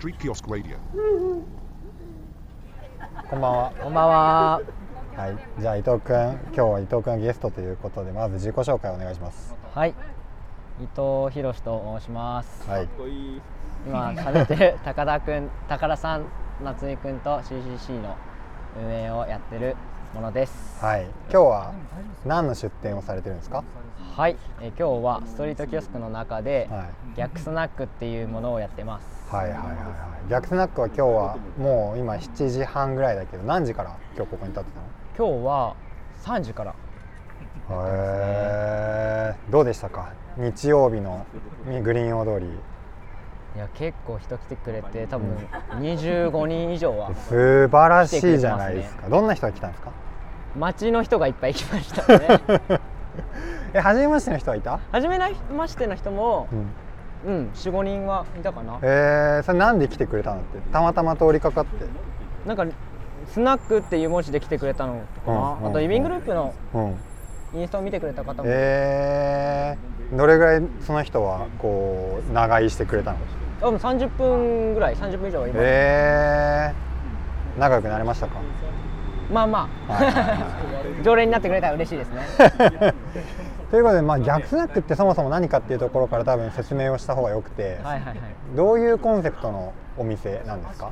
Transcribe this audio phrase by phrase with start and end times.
[0.00, 0.78] Street Kiosk Radio.
[3.28, 3.72] こんばんは。
[3.82, 4.60] こんばんは。
[5.14, 5.60] はい。
[5.60, 9.54] じゃあ伊藤君、今日は伊藤君がゲストということで、まず自己紹介お願いします。
[9.74, 9.90] はい。
[9.90, 9.92] 伊
[10.96, 12.66] 藤博と申します。
[12.66, 12.88] はい。
[13.86, 16.24] 今喋ってる 高田くん、高田さん、
[16.64, 18.16] 夏井くんと CCC の
[18.82, 19.76] 運営をやってる
[20.14, 20.84] ものです。
[20.84, 21.04] はい。
[21.04, 21.72] 今日は
[22.24, 23.62] 何の出店をされてるんですか？
[24.16, 24.36] はい。
[24.60, 27.16] えー今日はストリートキオスクの中で、はい。
[27.16, 29.06] 逆スナックっていうものをやってます。
[29.34, 29.76] はいはいはいはい。
[30.30, 34.86] 逆スナックは今日はもう今7時半ぐらいだけど、何時から今日ここに立ってたの？
[35.30, 35.76] 今日は
[36.22, 36.72] 3時から。
[36.72, 36.74] へ
[39.36, 39.36] え。
[39.50, 40.12] どうでしたか？
[40.36, 41.24] 日曜日の
[41.82, 42.48] グリーン大通り。
[43.56, 45.36] いや結構人来てくれて多分
[45.80, 49.08] 25人以上は素晴らしいじゃないですか。
[49.08, 49.90] どんな人が来たんですか？
[50.56, 52.40] 街の人がいっぱい来ましたね。
[53.74, 54.78] え、初めましての人はいた？
[54.92, 55.18] 初め
[55.56, 56.58] ましての人もうん。
[57.26, 58.78] うん45人はいたかな。
[58.82, 60.58] えー、それなんで来てくれたのって？
[60.72, 61.84] たまたま通りかかって。
[62.46, 62.64] なんか
[63.28, 64.94] スナックっていう文字で来てくれたの
[65.26, 66.96] かな、うんうんあと移民グループのうん。
[67.52, 69.59] インスタを見てくれた方も、えー、
[70.20, 73.16] どれぐらいその人はこう長居してくれたの？
[73.58, 78.34] 多分30分ぐらい30分以上は今、えー、仲良くなれましたか？
[79.32, 80.46] まあまあ、
[81.02, 82.20] 常連になってくれたら嬉しいですね。
[83.70, 88.16] ということで、まあ、逆スナックってそもそも何かっていうところから多分説明をした方がよくて、はいはいはい。
[88.54, 90.90] どういうコンセプトのお店なんですか？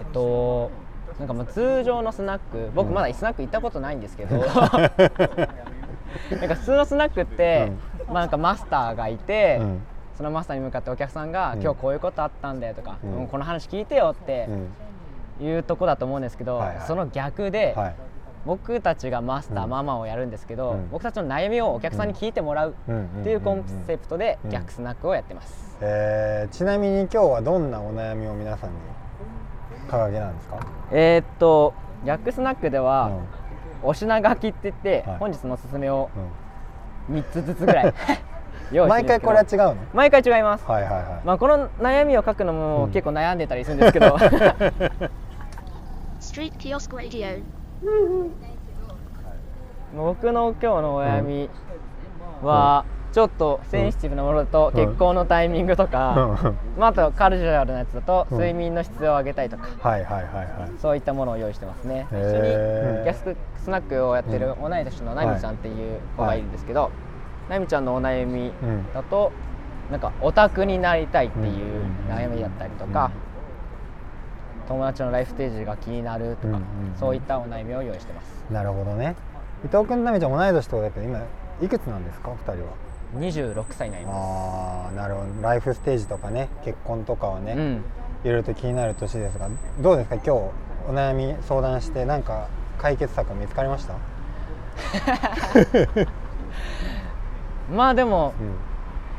[0.00, 0.70] えっと
[1.18, 4.80] なんかまあ通常のスナック僕まだスナック行ったことないんですけど、 なんか
[6.54, 7.70] 普通のスナックって、
[8.12, 9.82] まあなんかマスターがいて、うん。
[10.16, 15.46] そのマスターに向かってお客さんが、うん今日こういうことあったんだよとか、うんうんこの話聞いてよってうん。
[15.46, 16.86] いうとこだと思うんですけど、はいはい。
[16.86, 17.94] その逆で、はい。
[18.44, 20.90] 僕たちがマスター、うんママをやるんですけど、うん。
[20.90, 23.06] 僕たちの悩みをお客さんに聞いてもらううん。
[23.20, 24.50] っていうコンセプトでうん。
[24.50, 28.76] 逆スナックをやってます、えー、ちなみに今日はどんなお悩みを皆さんに
[29.88, 31.74] 掲げなんですか、えーっと
[32.04, 33.12] 逆スナックでは、
[33.82, 33.88] うん。
[33.88, 35.18] お品書きって言って、はい。
[35.18, 36.22] 本日のおすすめをうん
[37.10, 37.94] 3つずつぐらい。
[38.88, 39.76] 毎回これは違うの？
[39.92, 44.16] 毎回違います、はいはいはい、まあ、この悩みを書くのもうん結構悩んでたりするんですけど、
[46.56, 47.42] Kiosk Radio.
[49.94, 51.50] 僕の今日のお悩み
[52.42, 54.86] はちょっとセンシティブなものだとうん。
[54.86, 56.80] 結婚のタイミングとか、うん。
[56.80, 58.38] まあ、あとカルチャルなやつだとうん。
[58.38, 60.46] 睡眠の質を上げたいとか、はいはいはいはい。
[60.78, 62.06] そういったものを用意してますね。
[62.10, 66.90] 一緒にへーギャススナックをやってる同い年のナミちゃんっていう子がいるんですけど、
[67.48, 68.92] ナミちゃんのお悩みうん。
[68.92, 69.30] だと、
[69.90, 73.10] なんかオタクになりたいっていううん悩みだったりとか、
[74.68, 76.64] 友達のライフステージが気になるとか、うん
[76.98, 78.44] そういったお悩みを用意してます。
[78.50, 79.16] なるほどね。
[79.64, 81.20] 伊藤君と奈美ちゃん同い年ってことだけど今
[81.60, 82.30] いくつなんですか？
[82.30, 82.72] 二人は
[83.14, 85.26] 26歳になりまああなるほど。
[85.42, 87.58] ライフステージとかね結婚とかはね、す。
[87.58, 87.84] うん。
[88.24, 89.48] いろいろと気になる年ですが
[89.80, 90.14] どうですか？
[90.16, 90.52] 今日お
[90.92, 92.46] 悩み相談してなんか
[92.78, 93.92] 解決策見つかりました、
[97.72, 98.54] まあでもうん。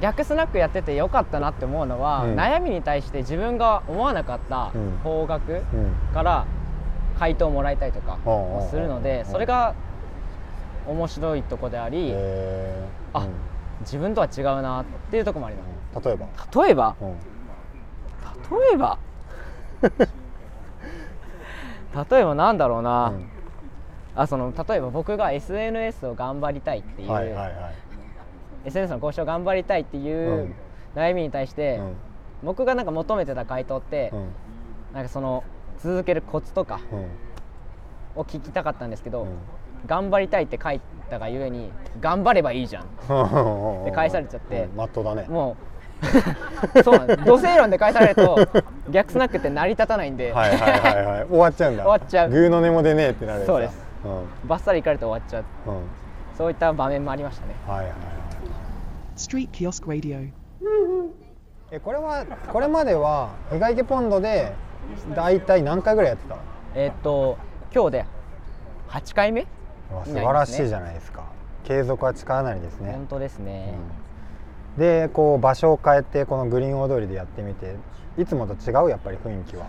[0.00, 2.36] 逆スナックやっててよかったなって思うのは、うん。
[2.36, 4.96] 悩みに対して自分が思わなかったうん。
[5.02, 5.60] 方角うん。
[6.14, 6.44] から
[7.18, 8.16] 回答をもらいたいとか
[8.70, 9.74] するのでうんそれが
[10.86, 13.18] 面白いとこでありえー。
[13.18, 13.26] あ
[13.80, 16.96] 自分とは違うなっていうところもありまうん例えば、す例えば？
[17.00, 17.08] うん。
[17.10, 18.98] 例えば？
[22.10, 23.24] 例えばなんだろうな、うん。
[24.14, 27.54] あその例えば僕が SNS を頑張りたいっていう、はいはいはい。
[28.66, 30.54] SNS の交渉を頑張りたいっていううん。
[30.94, 31.96] 悩みに対して、うん。
[32.42, 34.28] 僕がなんか求めてた回答って、うん。
[34.94, 35.44] なんかその
[35.80, 37.08] 続けるコツとかうん。
[38.16, 39.38] を聞きたかったんですけど、うん
[39.86, 40.80] 頑張りたいって書い
[41.10, 42.84] たがゆえに頑張ればいいじゃん。
[43.84, 44.64] で返されちゃって。
[44.64, 45.26] うん、まっとうだね。
[45.28, 45.68] もう
[46.84, 48.38] そうなんです土星論で返されると
[48.88, 51.24] 逆スナックって成り立たないんで、はいはいはいはい。
[51.30, 51.82] 終わっちゃうんだ。
[51.84, 52.30] 終わっちゃう。
[52.30, 53.84] グーの音も出ねえってなるそうです。
[54.04, 54.48] うん。
[54.48, 55.44] バッサリいかれて終わっちゃう。
[55.66, 55.80] うん。
[56.36, 57.54] そういった場面もありましたね。
[57.66, 57.98] はいはいはい.
[61.70, 64.52] えこれはこれまでは日帰りポンドで
[65.14, 66.36] 大体何回ぐらいやってた？
[66.74, 67.36] えーっと
[67.74, 68.04] 今日で
[68.88, 69.46] 8回目
[70.04, 71.24] 素晴らしいじゃないですか。
[71.64, 72.92] 継続は力なりですね。
[72.92, 73.74] 本当ですね、
[74.76, 74.80] うん。
[74.80, 77.76] でこう場所を変えてこのグリーン大通りでやってみて
[78.16, 79.66] いつもと違うやっぱり雰囲気は、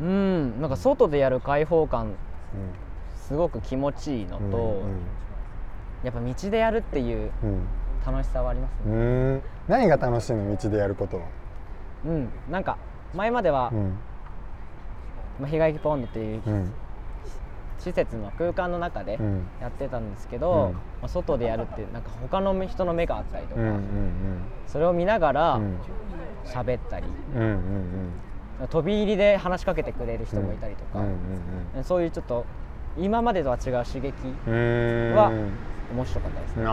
[0.00, 0.60] うん。
[0.60, 2.14] なんか外でやる開放感う
[3.16, 4.90] すごく気持ちいいのと、んうん
[6.04, 7.66] やっぱ道でやるっていううん。
[8.06, 9.42] 楽しさはありますうねん。
[9.66, 11.16] 何が楽しいの道でやること？
[11.16, 11.22] は、
[12.04, 12.76] うん、なんか
[13.14, 13.98] 前までは、うん。
[15.40, 16.72] まあ、日帰りポンドっていううん
[17.84, 19.46] 施設の空間の中でうん。
[19.60, 20.72] やってたんですけど、うん。
[20.72, 23.60] まあ、外でやるってなんか他の人の目があったりとか、
[24.66, 25.76] それを見ながらうん。
[26.44, 27.06] 喋ったり
[28.68, 31.02] 飛び入りで話しかけてくれる人もいたりとか、
[31.82, 32.44] そういうちょっと
[32.98, 34.12] 今までとは違う刺激
[35.16, 35.32] は
[35.90, 36.66] 面白かったですね。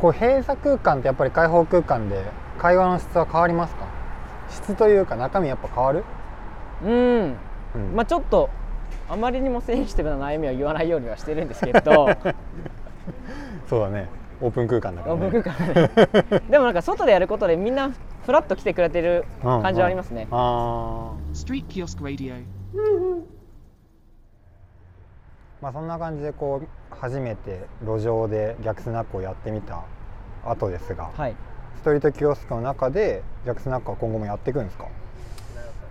[0.00, 2.24] こう閉鎖空間ってやっぱり開放空間で
[2.58, 3.84] 会話の質は変わりますか？
[4.48, 6.04] 質というか中身やっぱ変わる、
[6.82, 7.36] うん、
[7.74, 7.94] うん。
[7.94, 8.50] まあちょっと
[9.08, 12.08] あまりにもセンシティブな悩みは言わないようにはしてるんですけれど。
[13.68, 14.08] そうだね。
[14.42, 15.90] オープン空間だから、ね、僕からね。
[16.48, 17.90] でもなんか外でやることでみんな
[18.24, 20.38] フラッと来てくれてる感じはありますね、うん。
[20.38, 21.12] あ
[25.60, 29.82] まあそんな感じでこう初めて路上で逆スナックをやってみた
[30.44, 31.34] 後ですが、はい。
[31.76, 34.86] ストリートキオスクの中で逆スナックは今後もやっていくんですか、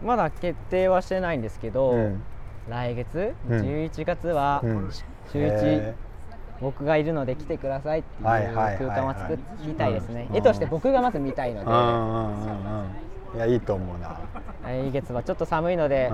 [0.04, 2.22] まだ決定はしてないんですけど、うん。
[2.70, 3.62] 来月うん。
[3.62, 4.90] 11月はうん。
[5.32, 5.94] 週へ1
[6.62, 10.28] 僕がいるので来てくださいっていう空間は作りたいですね。
[10.30, 10.36] うん。
[10.36, 11.70] 絵として僕がまず見たいので。
[13.36, 14.18] いやいいと思うな、
[14.64, 16.12] 来月はちょっと寒いので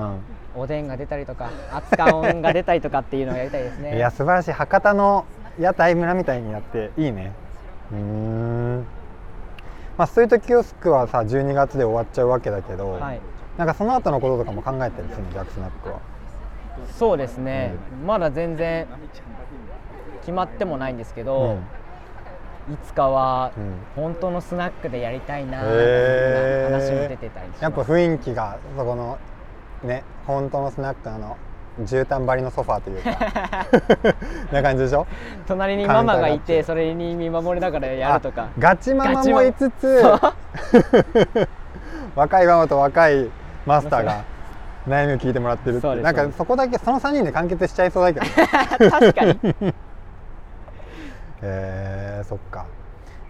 [0.57, 3.95] うおでんが出たりとか熱か音が出たりとかっていうのをやりたいですん、ね。
[3.97, 4.51] いや素晴らしい。
[4.51, 5.25] 博多の
[5.57, 7.31] 屋台村みたいになっていいね。
[7.93, 8.85] うーん。
[9.97, 13.21] まあストリートキオスクはさ12月で終わっちゃうわけだけど、はい
[13.57, 15.99] なんかその後のこととかも考えたりするの逆スナックは。
[16.97, 17.73] そうですね、
[18.05, 18.85] まだ全然
[20.21, 21.57] 決まってもないんですけど、
[22.69, 27.61] いつかはうん本当のスナックでやりたいなって話も出てたりします。
[27.63, 29.17] やっぱ雰囲気がそこの
[29.83, 31.37] ね本当のスナックのあの
[31.81, 33.11] 絨毯張りのソファーというか
[34.51, 35.05] な感じでしょ？
[35.47, 36.63] 隣にママがいてて。
[36.63, 38.43] それに見守りながらやるとか。
[38.43, 40.01] あガチママもいつつ
[42.15, 43.29] 若いママと若い
[43.65, 44.23] マスターが
[44.87, 45.81] 悩みを聞いてもらってるって。
[45.81, 48.25] そうですなんかそこだけその3人で完結しちゃいそうだけど。
[48.91, 49.39] 確かに。
[51.41, 52.65] えー、そっか、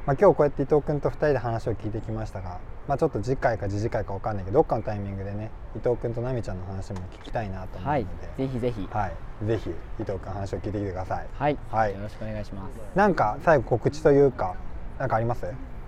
[0.06, 8.06] まあ、今日こうやって伊藤君と2人で話を聞いてきましたが、まあ、ちょっと次回か次々回か分かんないけどどっかのタイミングでね伊藤君と奈美ちゃんの話も聞きたいなと思うのはい。
[8.38, 8.88] で、ぜひぜひ。
[8.92, 11.28] はい、ぜひ伊藤君話を聞いてきてください。
[11.38, 11.94] はい、はい。
[11.94, 12.72] よろしくお願いします。
[12.96, 14.54] なんか最後告知というか
[15.00, 15.46] なんかあります？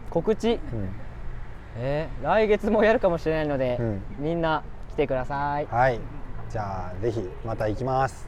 [0.10, 0.54] 告知？
[0.54, 0.60] うん
[1.80, 4.02] えー来月もやるかもしれないので、うん。
[4.20, 5.68] みんな来てください。
[5.68, 6.00] はい。
[6.50, 8.28] じゃあぜひまた行きます。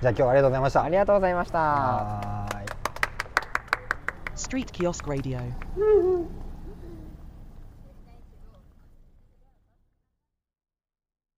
[0.00, 0.82] じゃあ今日はありがとうございました。
[0.82, 1.58] ありがとうございました。
[1.58, 2.66] はーい
[4.36, 5.40] Street Kiosk Radio.